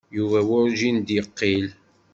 [0.17, 1.67] Yuba werǧin d-yeqqil.